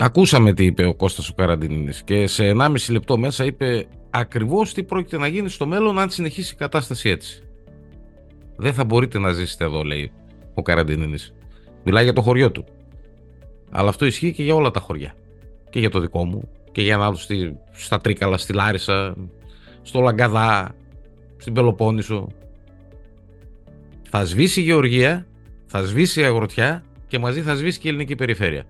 [0.00, 4.82] Ακούσαμε τι είπε ο Κώστας ο Καραντινίνης και σε 1,5 λεπτό μέσα είπε ακριβώς τι
[4.82, 7.42] πρόκειται να γίνει στο μέλλον αν συνεχίσει η κατάσταση έτσι.
[8.56, 10.12] Δεν θα μπορείτε να ζήσετε εδώ, λέει
[10.54, 11.34] ο Καραντινίνης.
[11.84, 12.64] Μιλάει για το χωριό του.
[13.70, 15.14] Αλλά αυτό ισχύει και για όλα τα χωριά.
[15.70, 16.48] Και για το δικό μου.
[16.72, 19.16] Και για ένα στη, στα Τρίκαλα, στη Λάρισα,
[19.82, 20.74] στο Λαγκαδά,
[21.36, 22.28] στην Πελοπόννησο.
[24.10, 25.26] Θα σβήσει η Γεωργία,
[25.66, 28.64] θα σβήσει η Αγροτιά και μαζί θα σβήσει και η ελληνική περιφέρεια.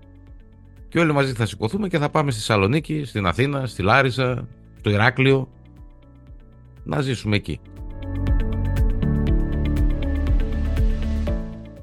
[0.89, 4.47] Και όλοι μαζί θα σηκωθούμε και θα πάμε στη Σαλονίκη, στην Αθήνα, στη Λάρισα,
[4.79, 5.49] στο Ηράκλειο.
[6.83, 7.59] Να ζήσουμε εκεί.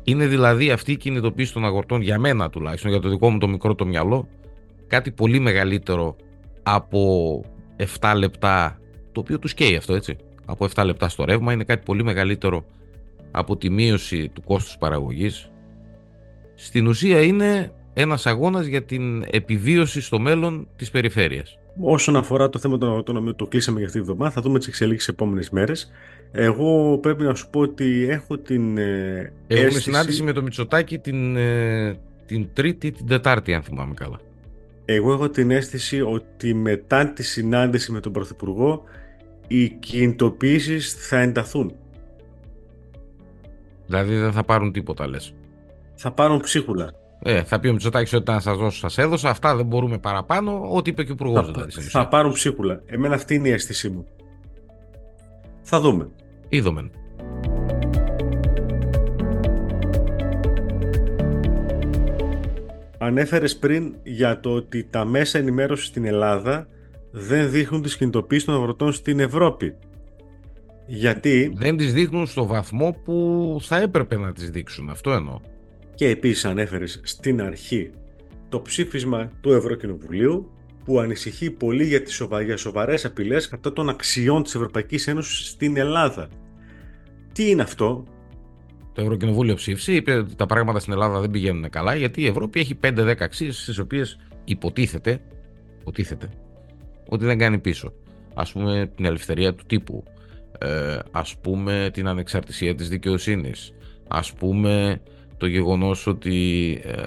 [0.04, 3.48] Είναι δηλαδή αυτή η κινητοποίηση των αγορτών για μένα τουλάχιστον, για το δικό μου το
[3.48, 4.28] μικρό το μυαλό,
[4.86, 6.16] κάτι πολύ μεγαλύτερο
[6.62, 7.44] από
[8.00, 8.80] 7 λεπτά,
[9.12, 12.64] το οποίο τους καίει αυτό έτσι, από 7 λεπτά στο ρεύμα, είναι κάτι πολύ μεγαλύτερο
[13.30, 15.50] από τη μείωση του κόστους παραγωγής.
[16.54, 21.58] Στην ουσία είναι ένας αγώνας για την επιβίωση στο μέλλον της περιφέρειας.
[21.80, 24.68] Όσον αφορά το θέμα των οποίο το κλείσαμε για αυτή τη βδομάδα, θα δούμε τις
[24.68, 25.92] εξελίξεις επόμενες μέρες.
[26.32, 28.78] Εγώ πρέπει να σου πω ότι έχω την.
[28.78, 29.80] Ε, Έχουμε αίσθηση...
[29.80, 34.20] συνάντηση με το Μητσοτάκι την, ε, την Τρίτη ή την Τετάρτη, αν θυμάμαι καλά.
[34.84, 38.82] Εγώ έχω την αίσθηση ότι μετά τη συνάντηση με τον Πρωθυπουργό
[39.46, 41.74] οι κινητοποιήσεις θα ενταθούν.
[43.86, 45.34] Δηλαδή δεν θα πάρουν τίποτα, λες.
[45.94, 46.90] Θα πάρουν ψίχουλα.
[47.28, 49.28] Ε, θα πει ο Μητσοτάκης ότι να σας δώσω, σας έδωσα.
[49.30, 50.68] Αυτά δεν μπορούμε παραπάνω.
[50.70, 51.34] Ό,τι είπε και ο Υπουργό.
[51.34, 52.82] Θα, δηλαδή, θα πάρουν ψίχουλα.
[52.86, 54.06] Εμένα αυτή είναι η αίσθησή μου.
[55.62, 56.08] Θα δούμε.
[56.48, 56.90] Είδομεν.
[62.98, 66.66] Ανέφερες πριν για το ότι τα μέσα ενημέρωσης στην Ελλάδα
[67.10, 69.74] δεν δείχνουν τις κινητοποίησεις των αγροτών στην Ευρώπη.
[70.86, 71.52] Γιατί...
[71.56, 74.90] Δεν τις δείχνουν στο βαθμό που θα έπρεπε να τις δείξουν.
[74.90, 75.40] Αυτό εννοώ
[75.96, 77.90] και επίσης ανέφερες στην αρχή
[78.48, 80.50] το ψήφισμα του Ευρωκοινοβουλίου
[80.84, 82.56] που ανησυχεί πολύ για τις σοβα...
[82.56, 86.28] σοβαρές απειλές κατά των αξιών της Ευρωπαϊκής Ένωσης στην Ελλάδα.
[87.32, 88.04] Τι είναι αυτό;
[88.92, 92.60] Το Ευρωκοινοβούλιο ψήφισε, είπε ότι τα πράγματα στην Ελλάδα δεν πηγαίνουν καλά γιατί η Ευρώπη
[92.60, 95.20] έχει 5-10 αξίες στις οποίες υποτίθεται,
[95.80, 96.28] υποτίθεται
[97.08, 97.92] ότι δεν κάνει πίσω.
[98.34, 100.04] Ας πούμε την ελευθερία του τύπου,
[100.58, 103.72] ε, ας πούμε την ανεξαρτησία της δικαιοσύνης,
[104.08, 105.00] ας πούμε
[105.36, 107.02] το γεγονός ότι ε,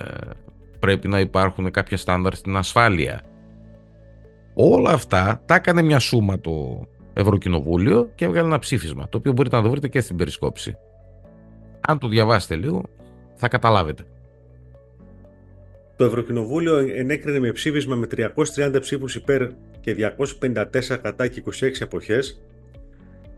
[0.80, 3.22] πρέπει να υπάρχουν κάποια στάνταρ στην ασφάλεια.
[4.54, 9.56] Όλα αυτά τα έκανε μια σούμα το Ευρωκοινοβούλιο και έβγαλε ένα ψήφισμα, το οποίο μπορείτε
[9.56, 10.76] να το βρείτε και στην περισκόψη.
[11.88, 12.84] Αν το διαβάσετε λίγο,
[13.36, 14.04] θα καταλάβετε.
[15.96, 18.08] Το Ευρωκοινοβούλιο ενέκρινε με ψήφισμα με
[18.56, 20.14] 330 ψήφους υπέρ και
[20.44, 20.66] 254
[21.02, 22.42] κατά και 26 αποχές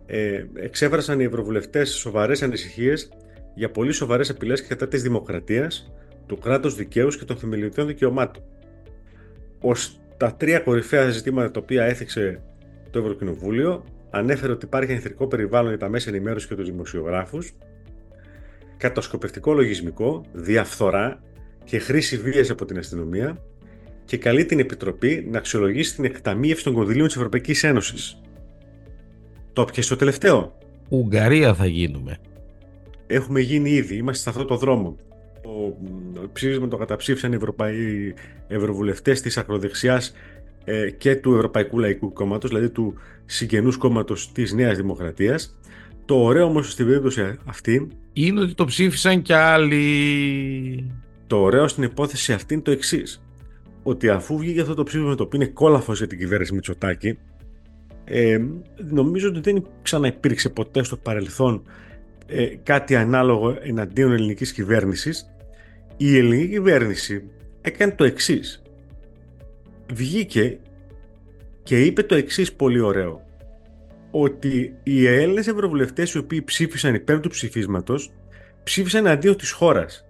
[0.06, 3.10] ε, εξέφρασαν οι ευρωβουλευτές σοβαρές ανησυχίες
[3.54, 5.94] για πολύ σοβαρές απειλές κατά της δημοκρατίας,
[6.26, 8.44] του κράτους δικαίου και των θεμελιωτών δικαιωμάτων.
[9.60, 12.42] Ως τα τρία κορυφαία ζητήματα τα οποία έθιξε
[12.92, 17.52] το Ευρωκοινοβούλιο, ανέφερε ότι υπάρχει εχθρικό περιβάλλον για τα μέσα ενημέρωσης και τους δημοσιογράφους,
[18.78, 21.22] κατασκοπευτικό λογισμικό, διαφθορά
[21.64, 23.38] και χρήση βίας από την αστυνομία
[24.06, 28.22] και καλεί την Επιτροπή να αξιολογήσει την εκταμείευση των κονδυλίων της Ευρωπαϊκής Ένωσης.
[29.54, 30.58] Το πιες το τελευταίο.
[30.90, 32.18] Ουγγαρία θα γίνουμε.
[33.12, 34.96] Έχουμε γίνει ήδη, είμαστε σε αυτό το δρόμο.
[36.14, 38.14] Το ψήφισμα το καταψήφισαν οι Ευρωπαίοι
[38.48, 40.14] Ευρωβουλευτές της ακροδεξιάς
[40.64, 42.94] ε, και του Ευρωπαϊκού Λαϊκού Κόμματος, δηλαδή του
[43.26, 45.60] συγγενούς κόμματος της Νέας Δημοκρατίας.
[46.06, 50.92] Το ωραίο όμως στην περίπτωση αυτή είναι ότι το ψήφισαν και άλλοι.
[51.28, 53.24] Το ωραίο στην υπόθεση αυτή είναι το εξής.
[53.84, 57.18] Ότι αφού βγήκε αυτό το ψήφισμα το οποίο είναι κόλαφος για την κυβέρνηση Μητσοτάκη,
[58.04, 58.40] ε,
[58.90, 61.64] νομίζω ότι δεν ξαναυπήρξε ποτέ στο παρελθόν
[62.32, 65.34] ε, κάτι ανάλογο εναντίον ελληνικής κυβέρνησης.
[65.98, 67.24] Η ελληνική κυβέρνηση
[67.62, 68.62] έκανε το εξής.
[69.94, 70.60] Βγήκε
[71.64, 73.22] και είπε το εξής πολύ ωραίο
[74.12, 78.12] ότι οι Έλληνες ευρωβουλευτές οι οποίοι ψήφισαν υπέρ του ψηφίσματος
[78.64, 80.06] ψήφισαν αντίον της χώρας.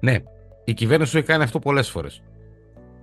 [0.00, 0.16] Ναι,
[0.64, 2.22] η κυβέρνηση το έχει κάνει αυτό πολλές φορές.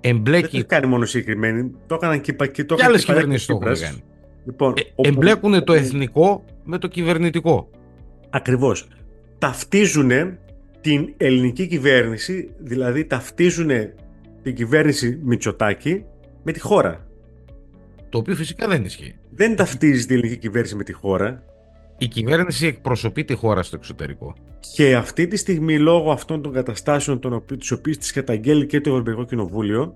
[0.02, 0.42] Εμπλέκει...
[0.42, 3.60] Δεν το έχει κάνει μόνο συγκεκριμένη, το έκαναν και, και το και άλλες κυβερνήσεις το
[3.62, 4.04] έχουν κάνει.
[4.46, 7.70] Λοιπόν, ε, εμπλέκουν το εθνικό με το κυβερνητικό.
[8.30, 8.88] Ακριβώς.
[9.38, 10.12] Ταυτίζουν
[10.82, 13.70] την ελληνική κυβέρνηση, δηλαδή ταυτίζουν
[14.42, 16.04] την κυβέρνηση Μητσοτάκη
[16.44, 17.08] με τη χώρα.
[18.10, 19.16] Το οποίο φυσικά δεν ισχύει.
[19.30, 21.44] Δεν ταυτίζει την ελληνική κυβέρνηση με τη χώρα.
[21.98, 24.36] Η κυβέρνηση εκπροσωπεί τη χώρα στο εξωτερικό.
[24.74, 29.26] Και αυτή τη στιγμή, λόγω αυτών των καταστάσεων, τις οποίες τις καταγγέλει και το Ευρωπαϊκό
[29.26, 29.96] Κοινοβούλιο,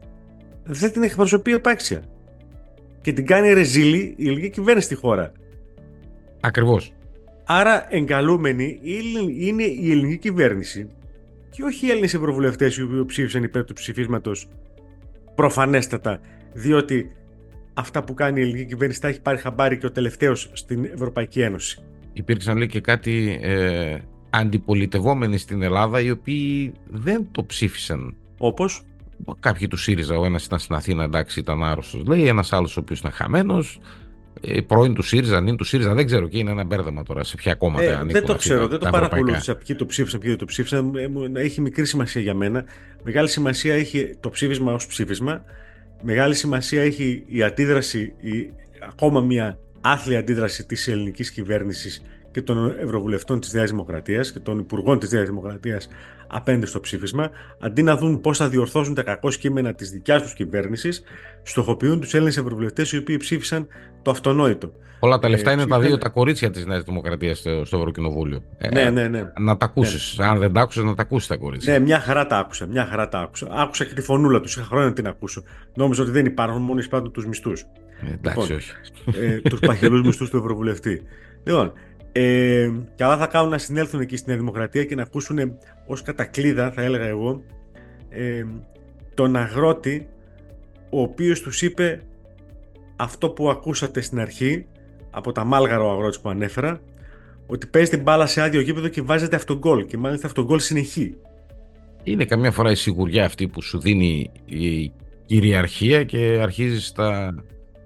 [0.63, 2.03] δεν την εκπροσωπεί επάξια.
[3.01, 5.31] Και την κάνει ρεζίλη η ελληνική κυβέρνηση στη χώρα.
[6.39, 6.93] Ακριβώς.
[7.45, 8.79] Άρα, εγκαλούμενη
[9.37, 10.87] είναι η ελληνική κυβέρνηση
[11.49, 14.47] και όχι οι Έλληνες ευρωβουλευτές οι οποίοι ψήφισαν υπέρ του ψηφίσματος
[15.35, 16.19] προφανέστατα,
[16.53, 17.11] διότι
[17.73, 21.41] αυτά που κάνει η ελληνική κυβέρνηση τα έχει πάρει χαμπάρι και ο τελευταίος στην Ευρωπαϊκή
[21.41, 21.81] Ένωση.
[22.13, 23.97] Υπήρξαν λέει και κάτι ε,
[24.29, 28.15] αντιπολιτευόμενοι στην Ελλάδα οι οποίοι δεν το ψήφισαν.
[28.37, 28.83] Όπως;
[29.39, 32.03] Κάποιοι του ΣΥΡΙΖΑ, ο ένας ήταν στην Αθήνα, εντάξει, ήταν άρρωστος.
[32.07, 33.79] Λέει ένας άλλος ο οποίος ήταν χαμένος.
[34.41, 37.35] Ε, πρώην του ΣΥΡΙΖΑ, νυν του ΣΥΡΙΖΑ, δεν ξέρω και είναι ένα μπέρδεμα τώρα σε
[37.35, 39.55] ποια κόμματα ε, Δεν το ξέρω, δεν το παρακολούθησα.
[39.55, 40.95] Ποιοι το ψήφισαν, ποιοι δεν το ψήφισαν.
[41.35, 42.65] Ε, έχει μικρή σημασία για μένα.
[43.03, 45.43] Μεγάλη σημασία έχει το ψήφισμα ως ψήφισμα
[46.03, 48.51] μεγάλη σημασία έχει η αντίδραση, η,
[48.87, 52.01] ακόμα μια άθλια αντίδραση της ελληνικής κυβέρνησης
[52.33, 55.87] και των Ευρωβουλευτών της Νέας Δημοκρατίας και των Υπουργών της Νέας Δημοκρατίας
[56.27, 60.33] απέναντι στο ψήφισμα, αντί να δουν πώς θα διορθώσουν τα κακό κείμενα της δικιάς τους
[60.33, 61.03] κυβέρνησης,
[61.43, 63.67] στοχοποιούν τους Έλληνες Ευρωβουλευτές οι οποίοι ψήφισαν
[64.01, 64.73] το αυτονόητο.
[64.99, 68.43] Όλα τα λεφτά ε, είναι τα δύο τα κορίτσια της Νέας Δημοκρατίας στο, στο Ευρωκοινοβούλιο.
[68.57, 69.31] Ε, ναι, ναι, ναι.
[69.39, 70.17] Να τα ακούσεις.
[70.17, 70.25] Ναι.
[70.25, 71.73] Αν δεν τα άκουσες, να τα ακούσεις τα κορίτσια.
[71.73, 72.65] Ναι, μια χαρά τα άκουσα.
[72.65, 73.47] Μια χαρά τα άκουσα.
[73.51, 74.55] Άκουσα και τη φωνούλα τους.
[74.55, 75.43] Είχα χρόνια να την ακούσω.
[75.75, 77.61] Νόμιζα ότι δεν υπάρχουν, μόνο εισπράττουν τους μισθούς.
[77.61, 78.71] Ε, εντάξει, λοιπόν, όχι.
[79.25, 81.01] Ε, τους παχελού μισθούς του Ευρωβουλευτή.
[81.43, 81.73] Λοιπόν,
[82.15, 86.71] ε, καλά θα κάνουν να συνέλθουν εκεί στην Νέα Δημοκρατία και να ακούσουν ως κατακλίδα,
[86.71, 87.43] θα έλεγα εγώ,
[88.09, 88.45] ε,
[89.13, 90.07] τον αγρότη
[90.89, 92.01] ο οποίος τους είπε
[92.95, 94.65] αυτό που ακούσατε στην αρχή
[95.11, 96.81] από τα μάλγαρα ο αγρότης που ανέφερα,
[97.47, 101.15] ότι παίζει την μπάλα σε άδειο γήπεδο και βάζετε αυτογκόλ και μάλιστα αυτογκόλ συνεχεί.
[102.03, 104.91] Είναι καμιά φορά η σιγουριά αυτή που σου δίνει η
[105.25, 107.35] κυριαρχία και αρχίζεις τα,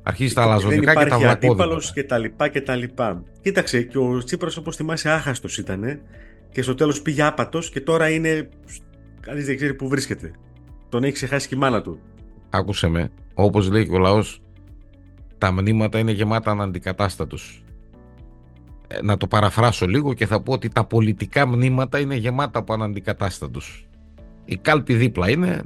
[0.08, 1.92] αρχίζει τα αλαζονικά και τα βλακώδικα.
[1.94, 3.24] και τα λοιπά και τα λοιπά.
[3.42, 6.00] Κοίταξε και ο Τσίπρας όπως θυμάσαι άχαστος ήταν
[6.52, 8.50] και στο τέλος πήγε άπατος και τώρα είναι
[9.20, 10.32] κανείς δεν ξέρει που βρίσκεται.
[10.90, 12.00] Τον έχει ξεχάσει και η μάνα του.
[12.50, 14.42] Άκουσε με, όπως λέει και ο λαός
[15.38, 17.64] τα μνήματα είναι γεμάτα αναντικατάστατους.
[18.88, 22.74] Ε, να το παραφράσω λίγο και θα πω ότι τα πολιτικά μνήματα είναι γεμάτα από
[22.74, 23.88] αναντικατάστατους.
[24.46, 25.64] Η κάλπη δίπλα είναι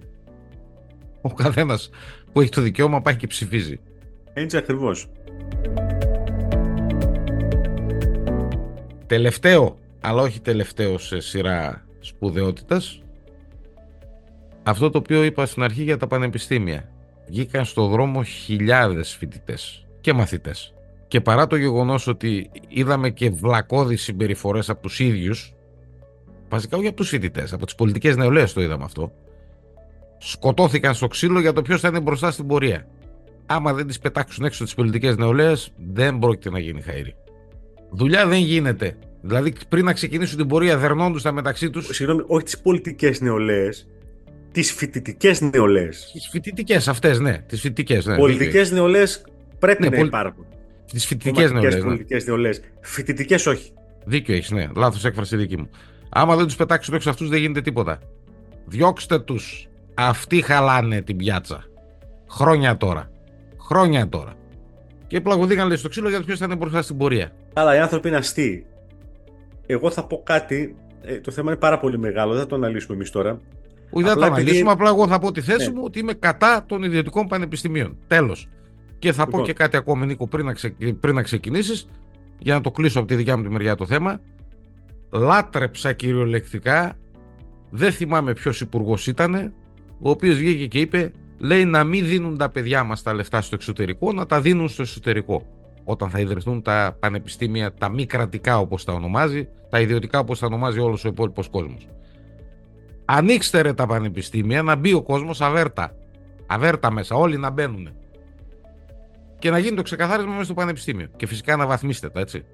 [1.21, 1.89] ο καθένας
[2.31, 3.79] που έχει το δικαίωμα πάει και ψηφίζει.
[4.33, 5.07] Έτσι ακριβώς.
[9.07, 13.01] Τελευταίο, αλλά όχι τελευταίο σε σειρά σπουδαιότητας,
[14.63, 16.89] αυτό το οποίο είπα στην αρχή για τα πανεπιστήμια
[17.27, 20.73] βγήκαν στο δρόμο χιλιάδες φοιτητές και μαθητές.
[21.07, 25.53] Και παρά το γεγονός ότι είδαμε και βλακώδεις συμπεριφορές από τους ίδιους,
[26.49, 29.11] βασικά όχι από τους φοιτητές, από τις πολιτικές νεολαίες το είδαμε αυτό,
[30.17, 32.87] σκοτώθηκαν στο ξύλο για το ποιος θα είναι μπροστά στην πορεία.
[33.55, 37.15] Άμα δεν τις πετάξουν έξω τις πολιτικές νεολαίες, δεν πρόκειται να γίνει χαίρι.
[37.91, 38.97] Δουλειά δεν γίνεται.
[39.21, 41.87] Δηλαδή πριν να ξεκινήσουν την πορεία δερνώντουσαν μεταξύ τους...
[41.91, 43.87] Συγγνώμη, όχι τις πολιτικές νεολαίες,
[44.51, 46.09] τις φοιτητικές νεολαίες.
[46.13, 47.37] Τις φοιτητικές αυτές, ναι.
[47.47, 48.15] Τις φοιτητικές, ναι.
[48.15, 49.25] Πολιτικές νεολαίες
[49.59, 50.07] πρέπει ναι, να πολ...
[50.07, 50.45] υπάρχουν.
[50.85, 51.75] Στι φοιτητικές νεολαίες.
[51.75, 51.81] Ναι.
[51.81, 52.61] πολιτικές νεολαίες.
[52.81, 53.71] Φοιτητικές όχι.
[54.05, 54.67] Δίκιο έχεις, ναι.
[54.75, 55.69] Λάθος έκφραση δική μου.
[56.09, 57.99] Άμα δεν τους πετάξουμε έξω αυτούς, δεν γίνεται τίποτα.
[58.65, 59.67] Διώξτε τους.
[59.93, 61.63] Αυτοί χαλάνε την πιάτσα.
[62.29, 63.11] Χρόνια τώρα.
[63.71, 64.33] Χρόνια τώρα.
[65.07, 67.31] Και πλαγωδίκαν λέει στο ξύλο γιατί ποιος θα είναι μπροστά στην πορεία.
[67.53, 68.65] Αλλά οι άνθρωποι είναι αστείοι.
[69.65, 70.75] Εγώ θα πω κάτι.
[71.01, 72.31] ε, το θέμα είναι πάρα πολύ μεγάλο.
[72.31, 73.31] Δεν θα το αναλύσουμε εμείς τώρα.
[73.89, 74.71] Όχι, δεν θα Απλά το επειδή- αναλύσουμε.
[74.71, 75.75] Απλά εγώ θα πω τη θέση Ναι.
[75.75, 77.97] μου ότι είμαι κατά των ιδιωτικών πανεπιστημίων.
[78.07, 78.47] Τέλος.
[78.99, 79.45] Και θα πω Λοιπόν.
[79.45, 80.93] και κάτι ακόμα, Νίκο, πριν να, ξεκι...
[80.93, 81.87] πριν να ξεκινήσεις,
[82.39, 84.19] για να το κλείσω από τη δικιά μου τη μεριά το θέμα.
[85.11, 86.97] Λάτρεψα κυριολεκτικά,
[87.69, 89.53] δεν θυμάμαι ποιος υπουργός ήταν,
[89.99, 93.55] ο οποίος βγήκε και είπε, λέει να μην δίνουν τα παιδιά μας τα λεφτά στο
[93.55, 95.45] εξωτερικό, να τα δίνουν στο εσωτερικό.
[95.83, 100.45] Όταν θα ιδρυθούν τα πανεπιστήμια, τα μη κρατικά όπως τα ονομάζει, τα ιδιωτικά όπως τα
[100.45, 101.87] ονομάζει όλος ο υπόλοιπος κόσμος.
[103.05, 105.95] Ανοίξτε ρε τα πανεπιστήμια, να μπει ο κόσμος αβέρτα.
[106.47, 107.89] Αβέρτα μέσα, όλοι να μπαίνουν.
[109.39, 111.07] Και να γίνει το ξεκαθάρισμα μέσα στο πανεπιστήμιο.
[111.15, 112.45] Και φυσικά να βαθμίστε τα, έτσι.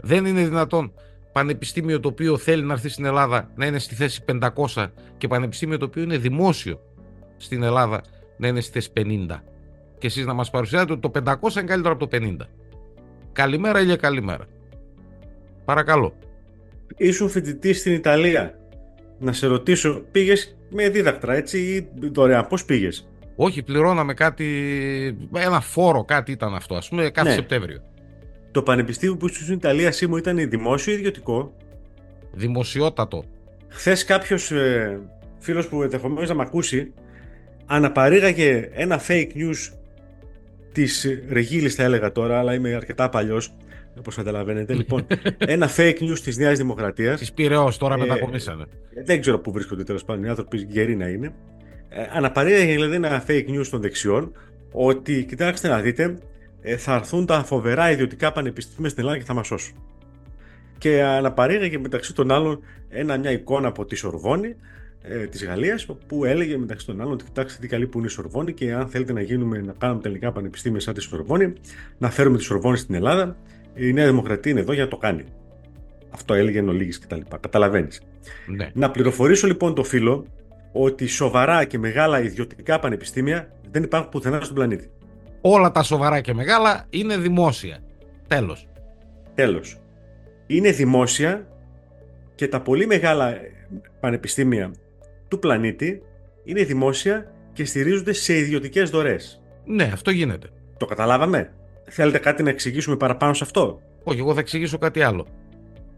[0.00, 0.92] Δεν είναι δυνατόν
[1.32, 4.24] πανεπιστήμιο το οποίο θέλει να έρθει στην Ελλάδα να είναι στη θέση
[4.74, 4.86] 500
[5.18, 6.80] και πανεπιστήμιο το οποίο είναι δημόσιο
[7.44, 8.00] στην Ελλάδα
[8.36, 9.42] να είναι στη θέση 50.
[9.98, 12.36] Και εσείς να μας παρουσιάσετε ότι το 500 είναι καλύτερο από το 50.
[13.32, 14.46] Καλημέρα ή καλημέρα.
[15.64, 16.14] Παρακαλώ.
[16.96, 18.58] Ήσουν φοιτητή στην Ιταλία.
[19.18, 22.46] Να σε ρωτήσω, πήγες με δίδακτρα έτσι ή δωρεάν.
[22.46, 24.46] Πώς πήγες; Όχι, πληρώναμε κάτι,
[25.32, 27.34] ένα φόρο κάτι ήταν αυτό, ας πούμε, κάθε Ναι.
[27.34, 27.82] Σεπτέμβριο.
[28.50, 31.52] Το πανεπιστήμιο που ήσουν στην Ιταλία, Σίμω, ήταν δημόσιο ή ιδιωτικό;
[32.32, 33.24] Δημοσιότατο.
[33.68, 35.00] Χθες κάποιος ε,
[35.38, 36.92] φίλος που ενδεχομένως να με ακούσει
[37.66, 39.72] αναπαρήγαγε ένα fake news
[40.72, 43.54] της Ρεγίλης, θα έλεγα τώρα, αλλά είμαι αρκετά παλιός,
[43.98, 44.74] όπως καταλαβαίνετε.
[44.74, 45.06] λοιπόν,
[45.38, 47.18] ένα fake news της Νέας Δημοκρατίας.
[47.18, 48.64] Της Πυραιός τώρα Ε, μετακομίσανε.
[49.04, 51.32] Δεν ξέρω πού βρίσκονται τέλος πάντων οι άνθρωποι, γεροί να είναι.
[51.88, 54.32] Ε, αναπαρήγαγε δηλαδή ένα fake news των δεξιών
[54.72, 56.18] ότι, κοιτάξτε να δείτε,
[56.62, 59.74] ε, θα έρθουν τα φοβερά ιδιωτικά πανεπιστήμια στην Ελλάδα και θα μας σώσουν.
[60.78, 64.56] Και αναπαρήγαγε μεταξύ των άλλων ένα, μια εικόνα από τη Σορβόνη
[65.08, 68.10] ε, της Γαλλίας, που έλεγε μεταξύ των άλλων ότι κοιτάξτε τι καλή που είναι η
[68.10, 71.52] Σορβόνη και αν θέλετε να, γίνουμε, να κάνουμε τελικά πανεπιστήμια σαν τη Σορβόνη,
[71.98, 73.36] να φέρουμε τη Σορβόνη στην Ελλάδα,
[73.74, 75.24] η Νέα Δημοκρατία είναι εδώ για να το κάνει.
[76.10, 77.20] Αυτό έλεγε εν ολίγης κτλ.
[77.40, 78.00] Καταλαβαίνεις.
[78.46, 78.70] Ναι.
[78.74, 80.26] Να πληροφορήσω λοιπόν το φίλο
[80.72, 84.90] ότι σοβαρά και μεγάλα ιδιωτικά πανεπιστήμια δεν υπάρχουν πουθενά στον πλανήτη.
[85.40, 87.78] Όλα τα σοβαρά και μεγάλα είναι δημόσια.
[88.28, 88.68] Τέλος.
[89.34, 89.80] Τέλος.
[90.46, 91.46] Είναι δημόσια
[92.34, 93.52] και τα πολύ μεγάλα ε,
[94.00, 94.70] πανεπιστήμια
[95.34, 96.02] του πλανήτη
[96.44, 99.42] είναι δημόσια και στηρίζονται σε ιδιωτικές δωρές.
[99.64, 100.48] Ναι, αυτό γίνεται.
[100.76, 101.52] Το καταλάβαμε.
[101.88, 105.26] Θέλετε κάτι να εξηγήσουμε παραπάνω σε αυτό; Όχι, εγώ θα εξηγήσω κάτι άλλο.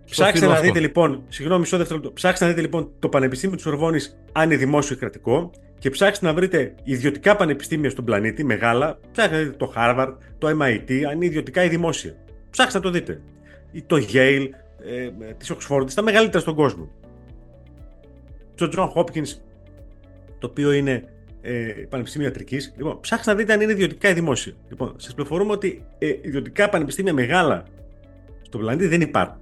[0.05, 0.73] Στο Ψάξτε φίλο να αυτόν.
[0.73, 2.13] δείτε λοιπόν, συγγνώμη, μισό δευτερόλεπτο.
[2.15, 3.99] Ψάξτε να δείτε λοιπόν το Πανεπιστήμιο της Σορβόνη,
[4.33, 8.99] αν είναι δημόσιο ή κρατικό, και ψάξτε να βρείτε ιδιωτικά πανεπιστήμια στον πλανήτη, μεγάλα.
[9.13, 12.15] Ψάξτε να δείτε το Harvard, το MIT, αν είναι ιδιωτικά ή δημόσια.
[12.51, 13.21] Ψάξτε να το δείτε.
[13.73, 14.47] Ή το Yale,
[14.87, 16.91] ε, της Oxford, τα μεγαλύτερα στον κόσμο.
[18.57, 19.29] Το John Hopkins,
[20.39, 21.05] το οποίο είναι
[21.41, 21.53] ε,
[21.89, 22.73] Πανεπιστήμιο Ιατρικής.
[22.77, 24.53] Λοιπόν, ψάξτε να δείτε αν είναι ιδιωτικά ή δημόσια.
[24.69, 27.65] Λοιπόν, σας πληροφορούμε ότι ε, ιδιωτικά πανεπιστήμια μεγάλα
[28.43, 29.41] στον πλανήτη δεν υπάρχουν.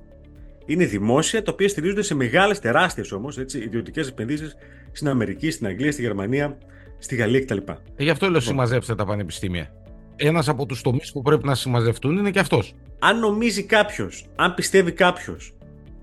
[0.67, 4.57] Είναι δημόσια, τα οποία στηρίζονται σε μεγάλες, τεράστιες όμως ιδιωτικές επενδύσεις
[4.93, 6.59] στην Αμερική, στην Αγγλία, στη Γερμανία,
[6.99, 7.57] στη Γαλλία κτλ.
[7.57, 9.71] Ε, Γι' αυτό λέω συμμαζέψτε τα πανεπιστήμια.
[10.17, 12.75] Ένας από τους τομείς που πρέπει να συμμαζευτούν είναι και αυτός.
[12.99, 15.55] Αν νομίζει κάποιος, αν πιστεύει κάποιος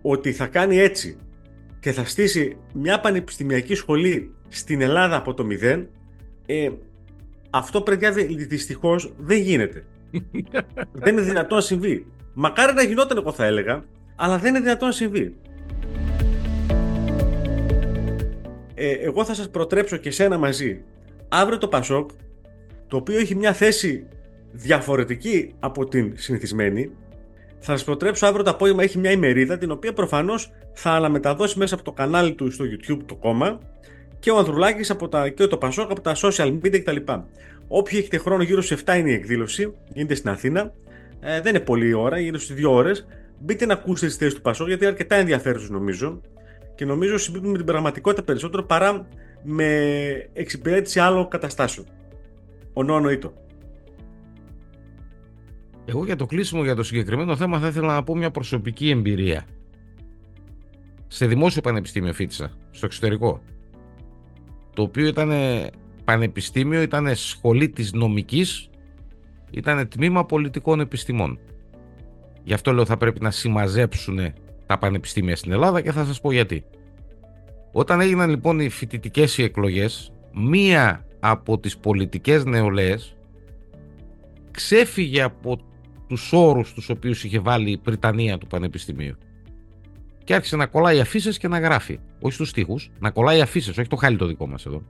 [0.02, 1.18] ότι θα κάνει έτσι
[1.82, 5.88] και θα στήσει μια πανεπιστημιακή σχολή στην Ελλάδα από το μηδέν,
[6.46, 6.70] ε,
[7.50, 9.86] αυτό παιδιά δυστυχώς δεν γίνεται.
[11.02, 12.06] δεν είναι δυνατόν να συμβεί.
[12.34, 13.84] Μακάρι να γινόταν, εγώ θα έλεγα,
[14.16, 15.36] αλλά δεν είναι δυνατόν να συμβεί.
[18.74, 20.84] Ε, εγώ θα σας προτρέψω και σένα μαζί.
[21.30, 22.10] Αύριο το Πασόκ,
[22.88, 24.08] το οποίο έχει μια θέση
[24.52, 26.92] διαφορετική από την συνηθισμένη,
[27.64, 31.76] θα σας προτρέψω αύριο το απόγευμα έχει μια ημερίδα την οποία προφανώς θα αναμεταδώσει μέσα
[31.76, 33.60] από το κανάλι του στο YouTube το κόμμα
[34.20, 36.96] και ο Ανδρουλάκης από τα, και το Πασόκ από τα social media κτλ.
[37.68, 40.74] Όποιοι έχετε χρόνο γύρω στις 7 είναι η εκδήλωση, γίνεται στην Αθήνα.
[41.20, 43.08] Ε, δεν είναι πολλή ώρα, γύρω στις 2 ώρες.
[43.40, 46.22] Μπείτε να ακούσετε τις θέσεις του Πασόκ γιατί είναι αρκετά ενδιαφέρουσες νομίζω
[46.76, 49.08] και νομίζω συμπίπτουν με την πραγματικότητα περισσότερο παρά
[49.44, 49.66] με
[50.34, 51.88] εξυπηρέτηση άλλων καταστάσεων.
[52.74, 53.34] Ο νοήτο.
[55.92, 59.46] Εγώ για το κλείσιμο για το συγκεκριμένο θέμα θα ήθελα να πω μια προσωπική εμπειρία.
[61.08, 63.42] Σε δημόσιο πανεπιστήμιο φίτησα, στο εξωτερικό.
[64.74, 65.32] Το οποίο ήταν
[66.04, 68.70] πανεπιστήμιο, ήταν σχολή της νομικής,
[69.52, 71.40] ήταν τμήμα πολιτικών επιστημών.
[72.44, 74.20] Γι' αυτό λέω θα πρέπει να συμμαζέψουν
[74.66, 76.64] τα πανεπιστήμια στην Ελλάδα και θα σας πω γιατί.
[77.72, 83.16] Όταν έγιναν λοιπόν οι φοιτητικές οι εκλογές, μία από τις πολιτικές νεολαίες
[84.52, 85.60] ξέφυγε από
[86.12, 89.16] τους όρους τους οποίους είχε βάλει η Πριτανία του Πανεπιστημίου
[90.24, 92.00] και άρχισε να κολλάει αφήσει και να γράφει.
[92.22, 94.84] Όχι στους τοίχου, να κολλάει αφήσει, όχι το χάλι το δικό μας εδώ.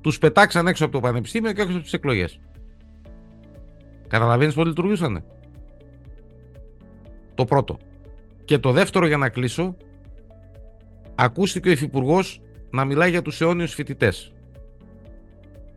[0.00, 2.40] Τους πετάξαν έξω από το πανεπιστήμιο και έξω από τις εκλογές.
[4.08, 5.24] Καταλαβαίνεις πώς λειτουργούσαν.
[7.34, 7.78] Το πρώτο.
[8.44, 9.76] Και το δεύτερο για να κλείσω,
[11.14, 14.32] ακούστηκε ο Υφυπουργός να μιλάει για τους αιώνιους φοιτητές.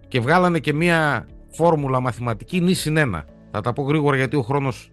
[0.07, 2.97] Και βγάλανε και μία φόρμουλα μαθηματική νη συν
[3.55, 4.91] Θα τα πω γρήγορα γιατί ο χρόνος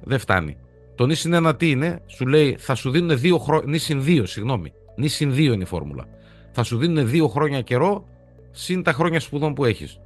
[0.00, 0.56] δεν φτάνει.
[0.94, 4.02] Το νης συν ένα τι είναι, σου λέει θα σου δίνουν δύο χρόνια, νης συν
[4.02, 6.04] δύο, συγγνώμη, νης συν δύο είναι η φόρμουλα.
[6.50, 8.04] Θα σου δίνουν δύο χρόνια καιρό
[8.50, 10.00] συν τα χρόνια σπουδών που έχεις.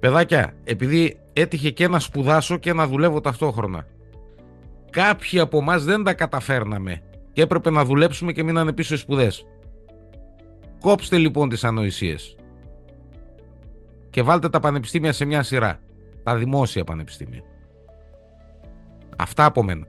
[0.00, 3.86] Παιδάκια, επειδή έτυχε και να σπουδάσω και να δουλεύω ταυτόχρονα.
[4.90, 9.46] Κάποιοι από εμάς δεν τα καταφέρναμε και έπρεπε να δουλέψουμε και μείνανε πίσω οι σπουδές.
[10.80, 12.36] Κόψτε λοιπόν τις ανοησίες
[14.10, 15.80] και βάλτε τα πανεπιστήμια σε μια σειρά.
[16.28, 17.42] Τα δημόσια πανεπιστήμια.
[19.16, 19.86] Αυτά από μένα.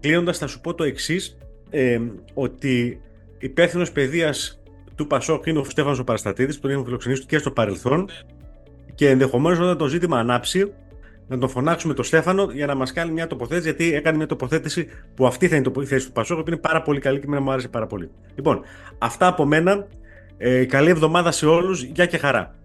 [0.00, 1.38] Κλείνοντας, θα σου πω το εξής,
[1.70, 2.00] ε,
[2.34, 3.00] ότι
[3.38, 4.62] υπεύθυνος παιδείας
[4.94, 8.08] του Πασόκ είναι ο Στέφανος Παραστατήδη, που τον έχουμε φιλοξενήσει και στο παρελθόν.
[8.94, 10.72] Και ενδεχομένως όταν το ζήτημα ανάψει,
[11.28, 14.88] να τον φωνάξουμε τον Στέφανο για να μας κάνει μια τοποθέτηση, γιατί έκανε μια τοποθέτηση
[15.14, 17.42] που αυτή θα είναι η θέση του Πασόκ, που είναι πάρα πολύ καλή και εμένα
[17.42, 18.10] μου άρεσε πάρα πολύ.
[18.34, 18.60] Λοιπόν,
[18.98, 19.86] αυτά από μένα.
[20.36, 21.82] Ε, καλή εβδομάδα σε όλους.
[21.82, 22.55] Γεια και χαρά.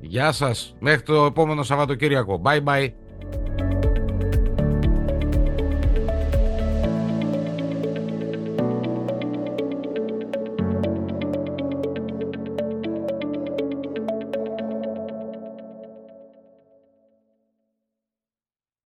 [0.00, 0.74] Γεια σας.
[0.80, 2.42] Μέχρι το επόμενο Σαββατοκύριακο.
[2.44, 2.88] Bye bye.